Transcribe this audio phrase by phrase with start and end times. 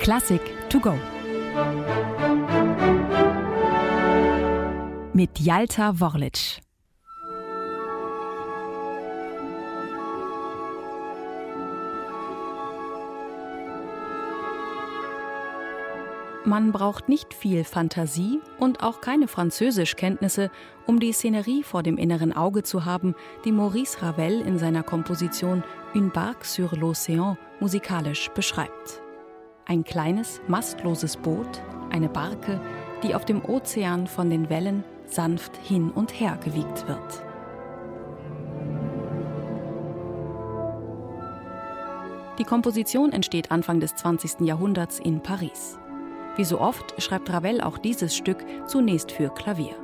[0.00, 0.94] Klassik to go.
[5.14, 6.60] Mit Jalta Worlic.
[16.46, 20.50] Man braucht nicht viel Fantasie und auch keine Französischkenntnisse,
[20.86, 23.14] um die Szenerie vor dem inneren Auge zu haben,
[23.46, 25.64] die Maurice Ravel in seiner Komposition
[25.94, 29.03] Une barque sur l'océan musikalisch beschreibt.
[29.66, 32.60] Ein kleines, mastloses Boot, eine Barke,
[33.02, 37.24] die auf dem Ozean von den Wellen sanft hin und her gewiegt wird.
[42.38, 44.40] Die Komposition entsteht Anfang des 20.
[44.40, 45.78] Jahrhunderts in Paris.
[46.36, 49.76] Wie so oft schreibt Ravel auch dieses Stück zunächst für Klavier.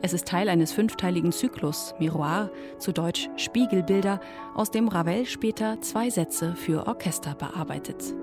[0.00, 4.20] Es ist Teil eines fünfteiligen Zyklus, Miroir, zu Deutsch Spiegelbilder,
[4.54, 8.14] aus dem Ravel später zwei Sätze für Orchester bearbeitet.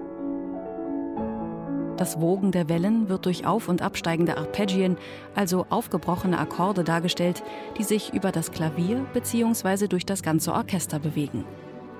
[1.98, 4.98] Das Wogen der Wellen wird durch auf- und absteigende Arpeggien,
[5.34, 7.42] also aufgebrochene Akkorde dargestellt,
[7.78, 9.88] die sich über das Klavier bzw.
[9.88, 11.46] durch das ganze Orchester bewegen.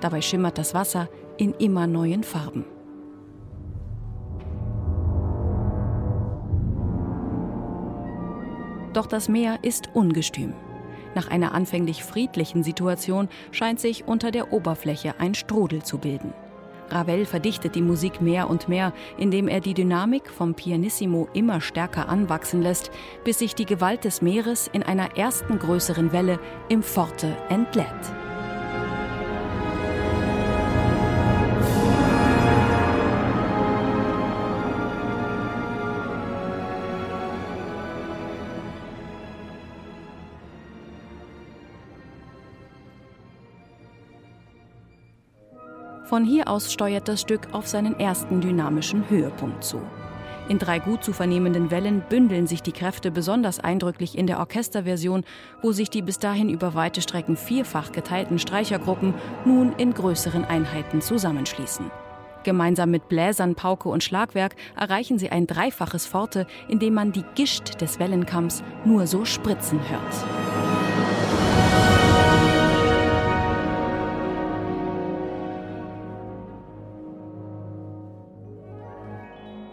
[0.00, 2.66] Dabei schimmert das Wasser in immer neuen Farben.
[8.92, 10.52] Doch das Meer ist ungestüm.
[11.14, 16.34] Nach einer anfänglich friedlichen Situation scheint sich unter der Oberfläche ein Strudel zu bilden.
[16.90, 22.08] Ravel verdichtet die Musik mehr und mehr, indem er die Dynamik vom Pianissimo immer stärker
[22.08, 22.90] anwachsen lässt,
[23.24, 27.86] bis sich die Gewalt des Meeres in einer ersten größeren Welle im Forte entlädt.
[46.06, 49.82] Von hier aus steuert das Stück auf seinen ersten dynamischen Höhepunkt zu.
[50.48, 55.24] In drei gut zu vernehmenden Wellen bündeln sich die Kräfte besonders eindrücklich in der Orchesterversion,
[55.62, 59.14] wo sich die bis dahin über weite Strecken vierfach geteilten Streichergruppen
[59.44, 61.90] nun in größeren Einheiten zusammenschließen.
[62.44, 67.24] Gemeinsam mit Bläsern, Pauke und Schlagwerk erreichen sie ein dreifaches Forte, in dem man die
[67.34, 70.55] Gischt des Wellenkamms nur so spritzen hört.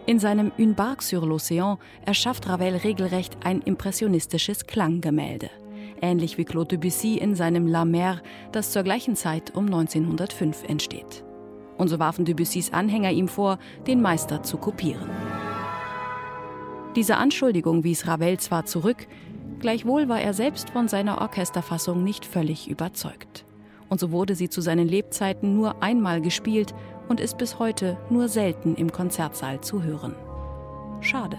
[0.05, 5.49] In seinem Une barque sur l'océan erschafft Ravel regelrecht ein impressionistisches Klanggemälde.
[6.01, 8.21] Ähnlich wie Claude Debussy in seinem La Mer,
[8.51, 11.23] das zur gleichen Zeit um 1905 entsteht.
[11.77, 15.09] Und so warfen Debussys Anhänger ihm vor, den Meister zu kopieren.
[16.97, 19.07] Diese Anschuldigung wies Ravel zwar zurück,
[19.59, 23.45] gleichwohl war er selbst von seiner Orchesterfassung nicht völlig überzeugt.
[23.87, 26.73] Und so wurde sie zu seinen Lebzeiten nur einmal gespielt
[27.09, 30.15] und ist bis heute nur selten im Konzertsaal zu hören.
[31.01, 31.37] Schade.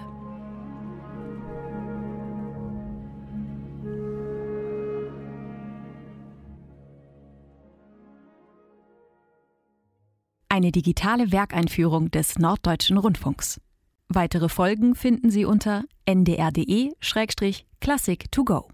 [10.49, 13.61] Eine digitale Werkeinführung des Norddeutschen Rundfunks.
[14.09, 18.69] Weitere Folgen finden Sie unter ndr.de-classic to go.